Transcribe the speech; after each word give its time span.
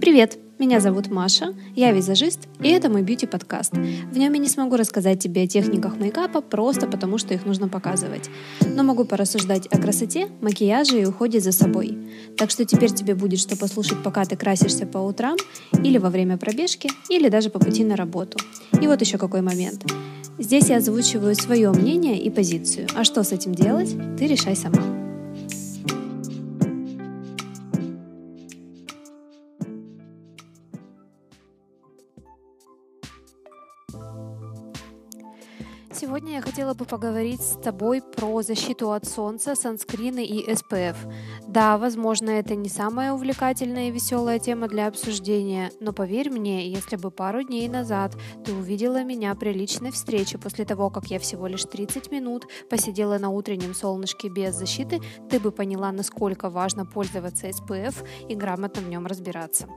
Привет! 0.00 0.38
Меня 0.58 0.80
зовут 0.80 1.10
Маша, 1.10 1.54
я 1.76 1.92
визажист, 1.92 2.48
и 2.58 2.68
это 2.70 2.88
мой 2.88 3.02
бьюти-подкаст. 3.02 3.74
В 3.74 4.16
нем 4.16 4.32
я 4.32 4.38
не 4.38 4.48
смогу 4.48 4.76
рассказать 4.76 5.22
тебе 5.22 5.42
о 5.42 5.46
техниках 5.46 5.98
мейкапа 5.98 6.40
просто 6.40 6.86
потому, 6.86 7.18
что 7.18 7.34
их 7.34 7.44
нужно 7.44 7.68
показывать. 7.68 8.30
Но 8.66 8.82
могу 8.82 9.04
порассуждать 9.04 9.66
о 9.66 9.78
красоте, 9.78 10.28
макияже 10.40 11.02
и 11.02 11.04
уходе 11.04 11.38
за 11.38 11.52
собой. 11.52 11.98
Так 12.38 12.50
что 12.50 12.64
теперь 12.64 12.94
тебе 12.94 13.14
будет 13.14 13.40
что 13.40 13.58
послушать, 13.58 14.02
пока 14.02 14.24
ты 14.24 14.36
красишься 14.36 14.86
по 14.86 14.98
утрам, 14.98 15.36
или 15.84 15.98
во 15.98 16.08
время 16.08 16.38
пробежки, 16.38 16.90
или 17.10 17.28
даже 17.28 17.50
по 17.50 17.58
пути 17.58 17.84
на 17.84 17.94
работу. 17.94 18.38
И 18.80 18.86
вот 18.86 19.02
еще 19.02 19.18
какой 19.18 19.42
момент. 19.42 19.84
Здесь 20.38 20.70
я 20.70 20.78
озвучиваю 20.78 21.34
свое 21.34 21.70
мнение 21.72 22.18
и 22.18 22.30
позицию. 22.30 22.88
А 22.96 23.04
что 23.04 23.22
с 23.22 23.32
этим 23.32 23.54
делать, 23.54 23.94
ты 24.18 24.26
решай 24.26 24.56
сама. 24.56 24.99
Сегодня 36.00 36.36
я 36.36 36.40
хотела 36.40 36.72
бы 36.72 36.86
поговорить 36.86 37.42
с 37.42 37.58
тобой 37.58 38.00
про 38.00 38.40
защиту 38.40 38.92
от 38.92 39.04
солнца, 39.04 39.54
санскрины 39.54 40.24
и 40.24 40.50
SPF. 40.50 40.96
Да, 41.46 41.76
возможно, 41.76 42.30
это 42.30 42.54
не 42.54 42.70
самая 42.70 43.12
увлекательная 43.12 43.88
и 43.88 43.90
веселая 43.90 44.38
тема 44.38 44.66
для 44.66 44.86
обсуждения, 44.86 45.70
но 45.78 45.92
поверь 45.92 46.30
мне, 46.30 46.66
если 46.70 46.96
бы 46.96 47.10
пару 47.10 47.42
дней 47.42 47.68
назад 47.68 48.16
ты 48.46 48.54
увидела 48.54 49.04
меня 49.04 49.34
при 49.34 49.52
личной 49.52 49.90
встрече 49.90 50.38
после 50.38 50.64
того, 50.64 50.88
как 50.88 51.08
я 51.08 51.18
всего 51.18 51.46
лишь 51.46 51.64
30 51.64 52.10
минут 52.10 52.46
посидела 52.70 53.18
на 53.18 53.28
утреннем 53.28 53.74
солнышке 53.74 54.30
без 54.30 54.54
защиты, 54.54 55.02
ты 55.28 55.38
бы 55.38 55.52
поняла, 55.52 55.92
насколько 55.92 56.48
важно 56.48 56.86
пользоваться 56.86 57.48
SPF 57.48 57.94
и 58.26 58.34
грамотно 58.34 58.80
в 58.80 58.88
нем 58.88 59.06
разбираться. 59.06 59.68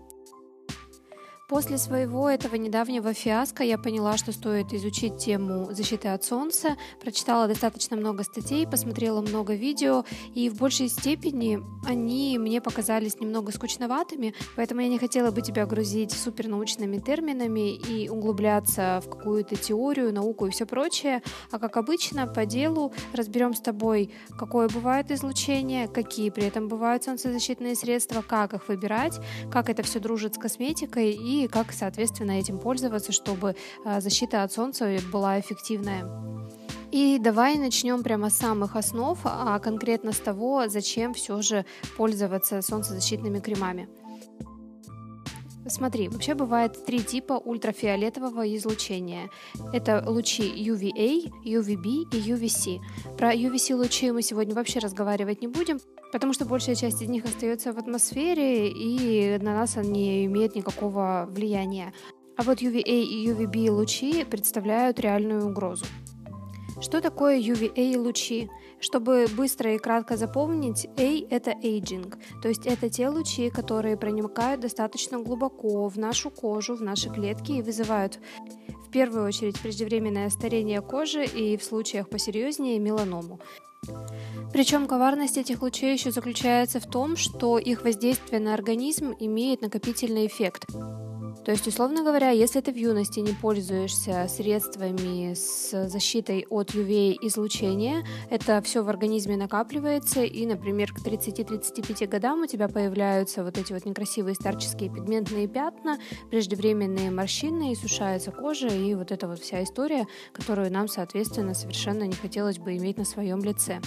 После 1.49 1.77
своего 1.77 2.29
этого 2.29 2.55
недавнего 2.55 3.13
фиаско 3.13 3.63
я 3.63 3.77
поняла, 3.77 4.15
что 4.15 4.31
стоит 4.31 4.71
изучить 4.71 5.17
тему 5.17 5.73
защиты 5.73 6.07
от 6.07 6.23
солнца, 6.23 6.77
прочитала 7.01 7.47
достаточно 7.47 7.97
много 7.97 8.23
статей, 8.23 8.65
посмотрела 8.65 9.19
много 9.19 9.53
видео, 9.53 10.05
и 10.33 10.49
в 10.49 10.55
большей 10.55 10.87
степени 10.87 11.59
они 11.85 12.37
мне 12.37 12.61
показались 12.61 13.19
немного 13.19 13.51
скучноватыми, 13.51 14.33
поэтому 14.55 14.81
я 14.81 14.87
не 14.87 14.97
хотела 14.97 15.31
бы 15.31 15.41
тебя 15.41 15.65
грузить 15.65 16.13
супернаучными 16.13 16.99
терминами 16.99 17.75
и 17.75 18.07
углубляться 18.07 19.01
в 19.05 19.09
какую-то 19.09 19.57
теорию, 19.57 20.13
науку 20.13 20.47
и 20.47 20.51
все 20.51 20.65
прочее, 20.65 21.21
а 21.51 21.59
как 21.59 21.75
обычно 21.75 22.25
по 22.25 22.45
делу 22.45 22.93
разберем 23.11 23.53
с 23.53 23.59
тобой, 23.59 24.13
какое 24.39 24.69
бывает 24.69 25.11
излучение, 25.11 25.89
какие 25.89 26.29
при 26.29 26.45
этом 26.45 26.69
бывают 26.69 27.03
солнцезащитные 27.03 27.75
средства, 27.75 28.21
как 28.21 28.53
их 28.53 28.69
выбирать, 28.69 29.19
как 29.51 29.69
это 29.69 29.83
все 29.83 29.99
дружит 29.99 30.35
с 30.35 30.37
косметикой 30.37 31.11
и 31.11 31.32
и 31.33 31.47
как, 31.47 31.71
соответственно, 31.71 32.31
этим 32.31 32.59
пользоваться, 32.59 33.11
чтобы 33.11 33.55
а, 33.85 34.01
защита 34.01 34.43
от 34.43 34.51
солнца 34.51 34.97
была 35.11 35.39
эффективная. 35.39 36.05
И 36.91 37.17
давай 37.19 37.57
начнем 37.57 38.03
прямо 38.03 38.29
с 38.29 38.37
самых 38.37 38.75
основ, 38.75 39.17
а 39.23 39.57
конкретно 39.59 40.11
с 40.11 40.19
того, 40.19 40.67
зачем 40.67 41.15
все 41.15 41.41
же 41.41 41.65
пользоваться 41.97 42.61
солнцезащитными 42.61 43.39
кремами. 43.39 43.89
Смотри, 45.67 46.09
вообще 46.09 46.33
бывает 46.33 46.85
три 46.85 46.99
типа 46.99 47.33
ультрафиолетового 47.33 48.55
излучения. 48.55 49.29
Это 49.71 50.03
лучи 50.05 50.43
UVA, 50.43 51.31
UVB 51.45 52.09
и 52.11 52.31
UVC. 52.31 52.79
Про 53.17 53.33
UVC 53.33 53.75
лучи 53.75 54.11
мы 54.11 54.21
сегодня 54.21 54.53
вообще 54.53 54.79
разговаривать 54.79 55.41
не 55.41 55.47
будем, 55.47 55.79
потому 56.11 56.33
что 56.33 56.45
большая 56.45 56.75
часть 56.75 57.01
из 57.01 57.07
них 57.07 57.23
остается 57.23 57.71
в 57.71 57.77
атмосфере, 57.77 58.69
и 58.69 59.37
на 59.39 59.53
нас 59.53 59.77
они 59.77 59.91
не 59.91 60.25
имеют 60.25 60.55
никакого 60.55 61.27
влияния. 61.29 61.93
А 62.35 62.43
вот 62.43 62.61
UVA 62.61 62.81
и 62.81 63.27
UVB 63.27 63.69
лучи 63.69 64.25
представляют 64.25 64.99
реальную 64.99 65.47
угрозу. 65.47 65.85
Что 66.81 66.99
такое 66.99 67.39
UVA 67.39 67.97
лучи? 67.97 68.49
Чтобы 68.83 69.27
быстро 69.37 69.73
и 69.73 69.77
кратко 69.77 70.17
запомнить, 70.17 70.87
A– 70.97 71.25
это 71.29 71.51
aging, 71.51 72.13
то 72.41 72.49
есть 72.49 72.65
это 72.65 72.89
те 72.89 73.07
лучи, 73.07 73.49
которые 73.49 73.95
проникают 73.95 74.59
достаточно 74.59 75.19
глубоко 75.21 75.87
в 75.87 75.97
нашу 75.97 76.29
кожу, 76.29 76.75
в 76.75 76.81
наши 76.81 77.09
клетки 77.09 77.53
и 77.53 77.61
вызывают 77.61 78.19
в 78.85 78.91
первую 78.91 79.25
очередь 79.25 79.57
преждевременное 79.57 80.29
старение 80.29 80.81
кожи 80.81 81.23
и 81.23 81.55
в 81.55 81.63
случаях 81.63 82.09
посерьезнее 82.09 82.77
меланому. 82.77 83.39
Причем 84.51 84.85
коварность 84.85 85.37
этих 85.37 85.61
лучей 85.61 85.93
еще 85.93 86.11
заключается 86.11 86.81
в 86.81 86.85
том, 86.85 87.15
что 87.15 87.57
их 87.57 87.85
воздействие 87.85 88.41
на 88.41 88.53
организм 88.53 89.15
имеет 89.17 89.61
накопительный 89.61 90.27
эффект. 90.27 90.65
То 91.45 91.51
есть, 91.51 91.67
условно 91.67 92.03
говоря, 92.03 92.29
если 92.29 92.61
ты 92.61 92.71
в 92.71 92.77
юности 92.77 93.19
не 93.19 93.33
пользуешься 93.33 94.27
средствами 94.29 95.33
с 95.33 95.89
защитой 95.89 96.45
от 96.49 96.71
UVA-излучения, 96.71 98.05
это 98.29 98.61
все 98.61 98.81
в 98.81 98.89
организме 98.89 99.35
накапливается, 99.35 100.23
и, 100.23 100.45
например, 100.45 100.93
к 100.93 100.99
30-35 101.05 102.07
годам 102.07 102.43
у 102.43 102.45
тебя 102.45 102.69
появляются 102.69 103.43
вот 103.43 103.57
эти 103.57 103.73
вот 103.73 103.85
некрасивые 103.85 104.35
старческие 104.35 104.89
пигментные 104.89 105.49
пятна, 105.49 105.99
преждевременные 106.29 107.11
морщины, 107.11 107.73
и 107.73 107.75
сушается 107.75 108.31
кожа, 108.31 108.67
и 108.67 108.95
вот 108.95 109.11
эта 109.11 109.27
вот 109.27 109.39
вся 109.39 109.63
история, 109.63 110.07
которую 110.31 110.71
нам, 110.71 110.87
соответственно, 110.87 111.53
совершенно 111.53 112.03
не 112.03 112.15
хотелось 112.15 112.57
бы 112.57 112.77
иметь 112.77 112.97
на 112.97 113.05
своем 113.05 113.39
лице. 113.43 113.81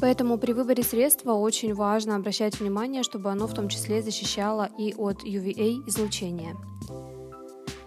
Поэтому 0.00 0.38
при 0.38 0.52
выборе 0.52 0.82
средства 0.82 1.32
очень 1.32 1.74
важно 1.74 2.16
обращать 2.16 2.58
внимание, 2.58 3.02
чтобы 3.02 3.30
оно 3.30 3.46
в 3.46 3.54
том 3.54 3.68
числе 3.68 4.02
защищало 4.02 4.68
и 4.78 4.94
от 4.94 5.24
UVA 5.24 5.86
излучения. 5.88 6.56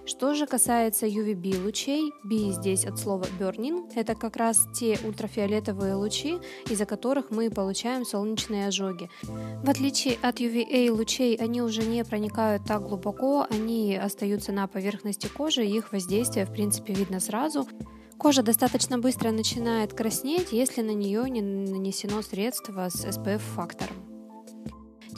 Что 0.06 0.34
же 0.36 0.46
касается 0.48 1.08
UVB 1.08 1.64
лучей, 1.64 2.12
B 2.26 2.52
здесь 2.52 2.86
от 2.86 3.00
слова 3.00 3.26
burning, 3.40 3.90
это 3.96 4.16
как 4.16 4.36
раз 4.36 4.68
те 4.76 5.00
ультрафиолетовые 5.04 5.96
лучи, 5.96 6.40
из-за 6.70 6.86
которых 6.86 7.32
мы 7.32 7.50
получаем 7.50 8.06
солнечные 8.06 8.68
ожоги. 8.68 9.10
В 9.24 9.70
отличие 9.70 10.18
от 10.22 10.42
UVA 10.42 10.92
лучей, 10.92 11.38
они 11.38 11.62
уже 11.62 11.84
не 11.84 12.04
проникают 12.04 12.66
так 12.66 12.84
глубоко, 12.84 13.48
они 13.50 13.96
остаются 13.96 14.52
на 14.52 14.68
поверхности 14.68 15.28
кожи, 15.28 15.66
их 15.66 15.94
воздействие 15.94 16.46
в 16.46 16.52
принципе 16.52 16.94
видно 16.94 17.22
сразу. 17.22 17.66
Кожа 18.24 18.42
достаточно 18.42 18.98
быстро 18.98 19.32
начинает 19.32 19.94
краснеть, 19.94 20.54
если 20.54 20.82
на 20.82 20.94
нее 20.94 21.30
не 21.30 21.42
нанесено 21.42 22.22
средство 22.22 22.88
с 22.88 23.04
SPF-фактором. 23.04 23.98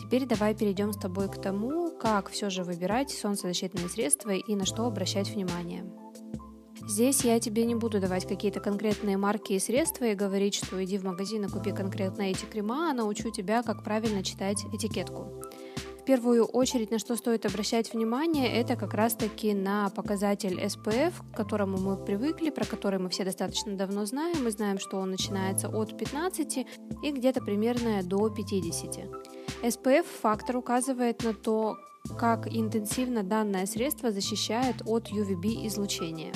Теперь 0.02 0.26
давай 0.26 0.56
перейдем 0.56 0.92
с 0.92 0.98
тобой 0.98 1.30
к 1.30 1.40
тому, 1.40 1.96
как 2.00 2.32
все 2.32 2.50
же 2.50 2.64
выбирать 2.64 3.12
солнцезащитные 3.12 3.90
средства 3.90 4.32
и 4.32 4.56
на 4.56 4.66
что 4.66 4.88
обращать 4.88 5.30
внимание. 5.30 5.86
Здесь 6.88 7.24
я 7.24 7.40
тебе 7.40 7.66
не 7.66 7.76
буду 7.76 8.00
давать 8.00 8.28
какие-то 8.28 8.60
конкретные 8.60 9.18
марки 9.18 9.54
и 9.54 9.60
средства 9.60 10.06
и 10.06 10.16
говорить, 10.16 10.56
что 10.56 10.84
иди 10.84 10.98
в 10.98 11.04
магазин 11.04 11.46
и 11.46 11.48
купи 11.48 11.74
конкретно 11.74 12.24
эти 12.24 12.46
крема, 12.46 12.90
а 12.90 12.94
научу 12.96 13.30
тебя, 13.30 13.62
как 13.62 13.84
правильно 13.84 14.24
читать 14.24 14.66
этикетку 14.74 15.45
первую 16.06 16.46
очередь, 16.46 16.92
на 16.92 17.00
что 17.00 17.16
стоит 17.16 17.46
обращать 17.46 17.94
внимание, 17.94 18.54
это 18.54 18.76
как 18.76 18.94
раз-таки 18.94 19.54
на 19.54 19.90
показатель 19.90 20.60
SPF, 20.60 21.14
к 21.32 21.36
которому 21.36 21.78
мы 21.78 21.98
привыкли, 21.98 22.52
про 22.52 22.64
который 22.64 23.00
мы 23.00 23.10
все 23.10 23.26
достаточно 23.26 23.76
давно 23.76 24.06
знаем. 24.06 24.44
Мы 24.44 24.52
знаем, 24.52 24.80
что 24.80 24.98
он 24.98 25.12
начинается 25.12 25.68
от 25.68 25.98
15 25.98 26.68
и 27.02 27.12
где-то 27.12 27.42
примерно 27.42 28.04
до 28.04 28.30
50. 28.30 29.00
SPF-фактор 29.64 30.58
указывает 30.58 31.24
на 31.24 31.34
то, 31.34 31.78
как 32.20 32.48
интенсивно 32.48 33.24
данное 33.24 33.66
средство 33.66 34.12
защищает 34.12 34.76
от 34.86 35.12
UVB-излучения. 35.12 36.34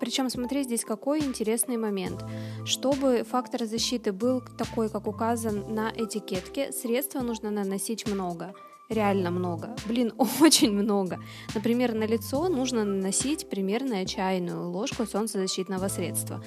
Причем 0.00 0.30
смотри 0.30 0.62
здесь 0.62 0.86
какой 0.86 1.20
интересный 1.20 1.76
момент. 1.76 2.24
Чтобы 2.64 3.24
фактор 3.28 3.66
защиты 3.66 4.12
был 4.12 4.42
такой, 4.56 4.88
как 4.88 5.06
указан 5.06 5.74
на 5.74 5.92
этикетке, 5.94 6.72
средства 6.72 7.20
нужно 7.20 7.50
наносить 7.50 8.08
много– 8.08 8.54
реально 8.90 9.30
много. 9.30 9.74
Блин, 9.86 10.12
очень 10.40 10.72
много. 10.72 11.18
Например, 11.54 11.94
на 11.94 12.04
лицо 12.04 12.48
нужно 12.48 12.84
наносить 12.84 13.48
примерно 13.48 14.04
чайную 14.04 14.68
ложку 14.68 15.06
солнцезащитного 15.06 15.88
средства. 15.88 16.42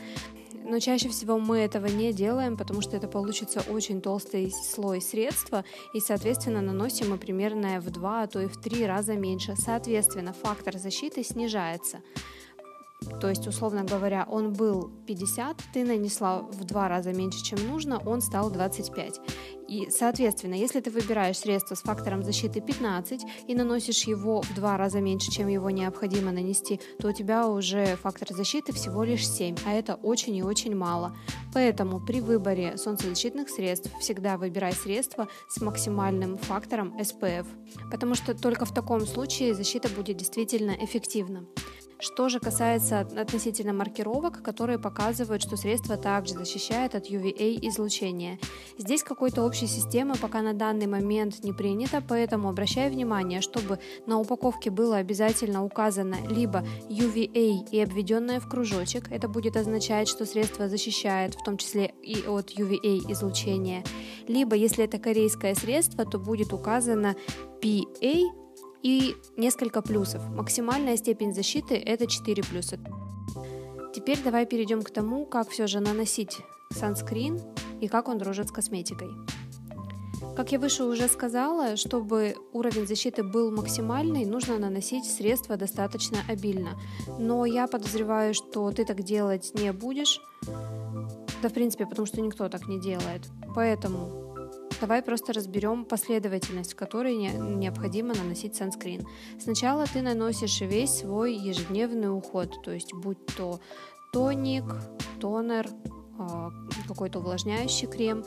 Но 0.65 0.79
чаще 0.79 1.09
всего 1.09 1.39
мы 1.39 1.57
этого 1.57 1.87
не 1.87 2.13
делаем, 2.13 2.55
потому 2.55 2.81
что 2.81 2.95
это 2.95 3.07
получится 3.07 3.61
очень 3.69 4.01
толстый 4.01 4.49
слой 4.51 5.01
средства, 5.01 5.65
и, 5.93 5.99
соответственно, 5.99 6.61
наносим 6.61 7.09
мы 7.09 7.17
примерно 7.17 7.81
в 7.81 7.89
два, 7.89 8.23
а 8.23 8.27
то 8.27 8.39
и 8.39 8.47
в 8.47 8.59
три 8.61 8.85
раза 8.85 9.15
меньше. 9.15 9.55
Соответственно, 9.57 10.31
фактор 10.31 10.77
защиты 10.77 11.23
снижается. 11.23 12.01
То 13.19 13.29
есть, 13.29 13.47
условно 13.47 13.83
говоря, 13.83 14.25
он 14.29 14.53
был 14.53 14.91
50, 15.07 15.57
ты 15.73 15.83
нанесла 15.83 16.39
в 16.39 16.63
два 16.65 16.87
раза 16.87 17.13
меньше, 17.13 17.43
чем 17.43 17.59
нужно, 17.67 17.99
он 18.05 18.21
стал 18.21 18.49
25. 18.49 19.19
И, 19.67 19.89
соответственно, 19.89 20.55
если 20.55 20.81
ты 20.81 20.91
выбираешь 20.91 21.37
средство 21.37 21.75
с 21.75 21.81
фактором 21.81 22.23
защиты 22.23 22.61
15 22.61 23.23
и 23.47 23.55
наносишь 23.55 24.03
его 24.03 24.41
в 24.41 24.53
два 24.53 24.77
раза 24.77 24.99
меньше, 24.99 25.31
чем 25.31 25.47
его 25.47 25.69
необходимо 25.69 26.31
нанести, 26.31 26.79
то 26.99 27.07
у 27.09 27.11
тебя 27.11 27.47
уже 27.47 27.95
фактор 27.95 28.27
защиты 28.33 28.73
всего 28.73 29.03
лишь 29.03 29.27
7, 29.27 29.55
а 29.65 29.73
это 29.73 29.95
очень 29.95 30.35
и 30.35 30.43
очень 30.43 30.75
мало. 30.75 31.15
Поэтому 31.53 31.99
при 31.99 32.21
выборе 32.21 32.77
солнцезащитных 32.77 33.49
средств 33.49 33.89
всегда 33.99 34.37
выбирай 34.37 34.73
средства 34.73 35.27
с 35.49 35.61
максимальным 35.61 36.37
фактором 36.37 36.97
SPF, 36.99 37.47
потому 37.89 38.15
что 38.15 38.33
только 38.35 38.65
в 38.65 38.73
таком 38.73 39.05
случае 39.05 39.55
защита 39.55 39.87
будет 39.89 40.17
действительно 40.17 40.71
эффективна. 40.71 41.45
Что 42.03 42.27
же 42.27 42.41
касается 42.41 42.99
относительно 42.99 43.71
маркировок, 43.71 44.43
которые 44.43 44.77
показывают, 44.77 45.41
что 45.41 45.55
средство 45.55 45.95
также 45.95 46.33
защищает 46.33 46.95
от 46.95 47.09
UVA 47.09 47.57
излучения. 47.69 48.39
Здесь 48.77 49.03
какой-то 49.03 49.43
общей 49.43 49.67
системы 49.67 50.15
пока 50.15 50.41
на 50.41 50.53
данный 50.53 50.87
момент 50.87 51.41
не 51.45 51.53
принято, 51.53 52.03
поэтому 52.05 52.49
обращаю 52.49 52.91
внимание, 52.91 53.39
чтобы 53.39 53.79
на 54.05 54.19
упаковке 54.19 54.69
было 54.69 54.97
обязательно 54.97 55.63
указано 55.63 56.17
либо 56.27 56.65
UVA 56.89 57.69
и 57.71 57.79
обведенное 57.79 58.41
в 58.41 58.49
кружочек, 58.49 59.09
это 59.09 59.29
будет 59.29 59.55
означать, 59.55 60.09
что 60.09 60.25
средство 60.25 60.67
защищает 60.67 61.35
в 61.35 61.43
том 61.45 61.55
числе 61.55 61.93
и 62.03 62.15
от 62.27 62.51
UVA 62.51 63.13
излучения, 63.13 63.81
либо 64.27 64.57
если 64.57 64.83
это 64.83 64.99
корейское 64.99 65.55
средство, 65.55 66.03
то 66.03 66.19
будет 66.19 66.51
указано 66.51 67.15
PA 67.61 68.42
и 68.83 69.15
несколько 69.37 69.81
плюсов. 69.81 70.21
Максимальная 70.29 70.97
степень 70.97 71.33
защиты– 71.33 71.75
это 71.85 72.05
4 72.05 72.43
плюса. 72.43 72.77
Теперь 73.95 74.21
давай 74.23 74.45
перейдем 74.45 74.81
к 74.83 74.91
тому, 74.91 75.25
как 75.25 75.49
все 75.49 75.67
же 75.67 75.79
наносить 75.79 76.39
санскрин 76.71 77.39
и 77.79 77.87
как 77.87 78.07
он 78.09 78.17
дружит 78.17 78.49
с 78.49 78.51
косметикой. 78.51 79.09
Как 80.35 80.51
я 80.51 80.59
выше 80.59 80.83
уже 80.83 81.07
сказала, 81.07 81.75
чтобы 81.75 82.35
уровень 82.53 82.87
защиты 82.87 83.23
был 83.23 83.51
максимальный, 83.51 84.25
нужно 84.25 84.57
наносить 84.57 85.05
средства 85.05 85.57
достаточно 85.57 86.17
обильно. 86.27 86.79
Но 87.19 87.45
я 87.45 87.67
подозреваю, 87.67 88.33
что 88.33 88.71
ты 88.71 88.83
так 88.83 89.03
делать 89.03 89.51
не 89.53 89.71
будешь. 89.71 90.19
Да, 91.41 91.49
в 91.49 91.53
принципе, 91.53 91.85
потому 91.85 92.07
что 92.07 92.21
никто 92.21 92.49
так 92.49 92.67
не 92.67 92.79
делает. 92.79 93.21
Поэтому 93.53 94.22
Давай 94.83 95.01
просто 95.01 95.31
разберем 95.31 95.85
последовательность, 95.85 96.73
в 96.73 96.75
которой 96.75 97.15
необходимо 97.15 98.13
наносить 98.13 98.55
санскрин. 98.55 99.07
Сначала 99.39 99.85
ты 99.85 100.01
наносишь 100.01 100.59
весь 100.59 100.99
свой 100.99 101.35
ежедневный 101.35 102.13
уход, 102.13 102.61
то 102.61 102.71
есть 102.71 102.93
будь 102.93 103.25
то 103.37 103.61
тоник, 104.11 104.65
тонер, 105.21 105.69
а, 106.19 106.49
какой-то 106.85 107.19
увлажняющий 107.19 107.87
крем. 107.87 108.25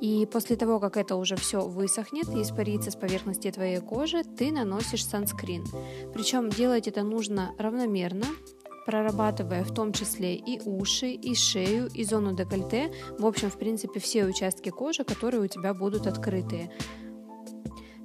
И 0.00 0.28
после 0.30 0.54
того, 0.54 0.78
как 0.78 0.96
это 0.96 1.16
уже 1.16 1.34
все 1.34 1.66
высохнет 1.66 2.28
и 2.28 2.42
испарится 2.42 2.92
с 2.92 2.96
поверхности 2.96 3.50
твоей 3.50 3.80
кожи, 3.80 4.22
ты 4.22 4.52
наносишь 4.52 5.04
санскрин. 5.04 5.64
Причем 6.14 6.50
делать 6.50 6.86
это 6.86 7.02
нужно 7.02 7.52
равномерно, 7.58 8.26
прорабатывая 8.86 9.64
в 9.64 9.74
том 9.74 9.92
числе 9.92 10.36
и 10.36 10.60
уши, 10.64 11.10
и 11.10 11.34
шею, 11.34 11.88
и 11.92 12.04
зону 12.04 12.34
декольте, 12.34 12.92
в 13.18 13.26
общем, 13.26 13.50
в 13.50 13.58
принципе, 13.58 14.00
все 14.00 14.24
участки 14.24 14.70
кожи, 14.70 15.04
которые 15.04 15.42
у 15.42 15.46
тебя 15.48 15.74
будут 15.74 16.06
открытые. 16.06 16.70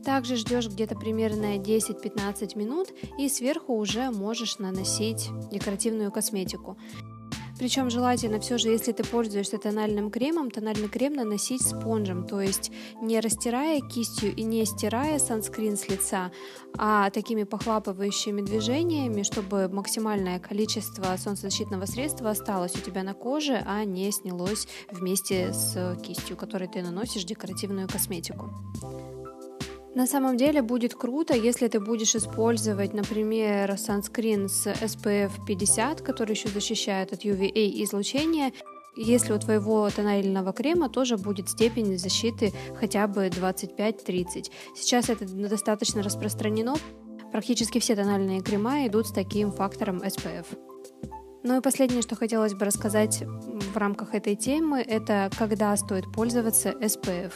Также 0.04 0.36
ждешь 0.36 0.68
где-то 0.68 0.96
примерно 0.96 1.58
10-15 1.58 2.58
минут 2.58 2.88
и 3.20 3.30
сверху 3.30 3.78
уже 3.78 4.10
можешь 4.10 4.58
наносить 4.58 5.30
декоративную 5.52 6.12
косметику. 6.12 6.76
Причем 7.62 7.92
желательно 7.92 8.40
все 8.40 8.58
же, 8.58 8.70
если 8.70 8.92
ты 8.92 9.04
пользуешься 9.04 9.60
тональным 9.60 10.10
кремом, 10.10 10.50
тональный 10.50 10.90
крем 10.90 11.14
наносить 11.14 11.62
спонжем, 11.62 12.26
то 12.26 12.42
есть 12.42 12.72
не 13.04 13.20
растирая 13.20 13.82
кистью 13.82 14.34
и 14.36 14.42
не 14.42 14.66
стирая 14.66 15.20
санскрин 15.20 15.78
с 15.78 15.88
лица, 15.88 16.32
а 16.76 17.12
такими 17.12 17.44
похлапывающими 17.44 18.42
движениями, 18.42 19.22
чтобы 19.22 19.70
максимальное 19.70 20.40
количество 20.40 21.16
солнцезащитного 21.18 21.86
средства 21.86 22.32
осталось 22.32 22.74
у 22.76 22.80
тебя 22.80 23.04
на 23.04 23.14
коже, 23.14 23.62
а 23.68 23.86
не 23.86 24.12
снялось 24.12 24.68
вместе 24.90 25.54
с 25.54 25.96
кистью, 26.04 26.38
которой 26.38 26.68
ты 26.68 26.82
наносишь 26.82 27.26
декоративную 27.26 27.88
косметику. 27.88 28.50
На 29.94 30.08
самом 30.08 30.38
деле 30.38 30.62
будет 30.62 30.96
круто, 30.96 31.34
если 31.34 31.68
ты 31.68 31.82
будешь 31.82 32.16
использовать, 32.16 32.94
например, 32.94 33.78
санскрин 33.78 34.48
с 34.48 34.68
SPF 34.68 35.32
50, 35.46 36.02
который 36.02 36.32
еще 36.32 36.48
защищает 36.48 37.12
от 37.12 37.26
UVA 37.26 37.84
излучения, 37.84 38.54
если 38.96 39.34
у 39.34 39.40
твоего 39.40 39.90
тонального 39.90 40.54
крема 40.54 40.90
тоже 40.90 41.18
будет 41.18 41.50
степень 41.50 41.98
защиты 41.98 42.54
хотя 42.80 43.08
бы 43.08 43.28
25-30. 43.28 44.50
Сейчас 44.76 45.10
это 45.10 45.26
достаточно 45.26 46.02
распространено. 46.02 46.76
Практически 47.34 47.80
все 47.80 47.96
тональные 47.96 48.42
крема 48.42 48.88
идут 48.88 49.08
с 49.08 49.12
таким 49.12 49.52
фактором 49.52 49.98
SPF. 49.98 50.46
Ну 51.44 51.58
и 51.58 51.62
последнее, 51.62 52.02
что 52.02 52.16
хотелось 52.16 52.54
бы 52.54 52.66
рассказать 52.66 53.24
в 53.24 53.76
рамках 53.76 54.14
этой 54.14 54.36
темы, 54.36 54.82
это 54.82 55.30
когда 55.38 55.76
стоит 55.76 56.06
пользоваться 56.14 56.70
SPF. 56.70 57.34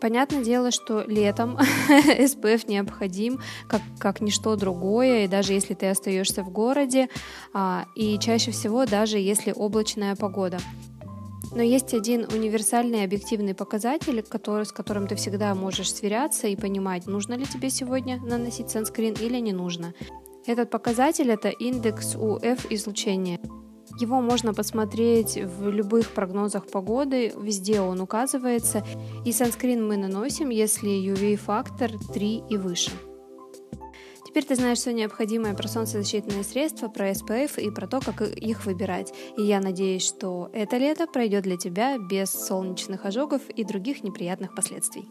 Понятное 0.00 0.44
дело, 0.44 0.70
что 0.70 1.02
летом 1.06 1.58
SPF 1.88 2.68
необходим, 2.68 3.40
как, 3.68 3.80
как 3.98 4.20
ничто 4.20 4.56
другое, 4.56 5.24
и 5.24 5.28
даже 5.28 5.52
если 5.52 5.74
ты 5.74 5.88
остаешься 5.88 6.42
в 6.42 6.50
городе, 6.50 7.08
а, 7.54 7.86
и 7.94 8.18
чаще 8.18 8.50
всего 8.50 8.84
даже 8.84 9.18
если 9.18 9.52
облачная 9.52 10.14
погода. 10.16 10.58
Но 11.52 11.62
есть 11.62 11.94
один 11.94 12.26
универсальный 12.30 13.04
объективный 13.04 13.54
показатель, 13.54 14.22
который, 14.22 14.66
с 14.66 14.72
которым 14.72 15.06
ты 15.06 15.14
всегда 15.14 15.54
можешь 15.54 15.92
сверяться 15.92 16.48
и 16.48 16.56
понимать, 16.56 17.06
нужно 17.06 17.34
ли 17.34 17.46
тебе 17.46 17.70
сегодня 17.70 18.20
наносить 18.20 18.70
санскрин 18.70 19.14
или 19.14 19.38
не 19.38 19.52
нужно. 19.52 19.94
Этот 20.46 20.70
показатель 20.70 21.30
это 21.30 21.48
индекс 21.48 22.14
УФ 22.14 22.70
излучения. 22.70 23.40
Его 23.98 24.20
можно 24.20 24.52
посмотреть 24.52 25.38
в 25.38 25.68
любых 25.70 26.10
прогнозах 26.10 26.66
погоды, 26.66 27.32
везде 27.40 27.80
он 27.80 28.00
указывается. 28.00 28.84
И 29.24 29.32
санскрин 29.32 29.86
мы 29.86 29.96
наносим, 29.96 30.50
если 30.50 30.90
UV-фактор 30.90 31.92
3 32.12 32.42
и 32.50 32.56
выше. 32.56 32.90
Теперь 34.26 34.44
ты 34.44 34.54
знаешь 34.54 34.78
все 34.78 34.92
необходимое 34.92 35.54
про 35.54 35.66
солнцезащитные 35.66 36.44
средства, 36.44 36.88
про 36.88 37.12
SPF 37.12 37.58
и 37.58 37.70
про 37.70 37.86
то, 37.86 38.00
как 38.00 38.20
их 38.20 38.66
выбирать. 38.66 39.14
И 39.38 39.42
я 39.42 39.60
надеюсь, 39.60 40.06
что 40.06 40.50
это 40.52 40.76
лето 40.76 41.06
пройдет 41.06 41.44
для 41.44 41.56
тебя 41.56 41.96
без 41.96 42.32
солнечных 42.32 43.06
ожогов 43.06 43.48
и 43.48 43.64
других 43.64 44.04
неприятных 44.04 44.54
последствий. 44.54 45.08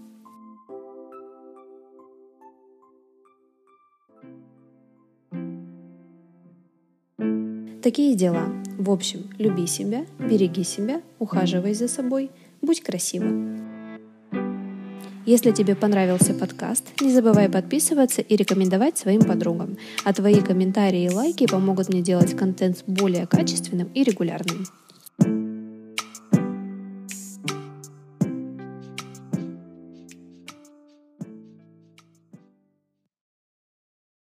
Такие 7.86 8.16
дела. 8.16 8.48
В 8.80 8.90
общем, 8.90 9.30
люби 9.38 9.68
себя, 9.68 10.08
береги 10.18 10.64
себя, 10.64 11.04
ухаживай 11.20 11.76
за 11.76 11.88
собой, 11.88 12.32
будь 12.64 12.82
красивым. 12.82 13.62
Если 15.28 15.52
тебе 15.52 15.76
понравился 15.76 16.34
подкаст, 16.34 17.00
не 17.00 17.12
забывай 17.12 17.48
подписываться 17.48 18.24
и 18.24 18.36
рекомендовать 18.36 18.98
своим 18.98 19.22
подругам. 19.22 19.78
А 20.04 20.14
твои 20.14 20.42
комментарии 20.42 21.04
и 21.04 21.12
лайки 21.12 21.46
помогут 21.46 21.90
мне 21.90 22.02
делать 22.02 22.36
контент 22.36 22.84
более 22.88 23.28
качественным 23.28 23.90
и 23.94 24.04
регулярным. 24.04 24.66